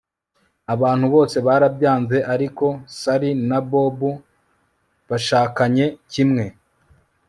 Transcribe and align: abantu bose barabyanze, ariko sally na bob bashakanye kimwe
abantu 0.73 1.05
bose 1.13 1.37
barabyanze, 1.47 2.17
ariko 2.33 2.65
sally 2.99 3.31
na 3.49 3.59
bob 3.69 3.99
bashakanye 5.09 5.85
kimwe 6.11 6.45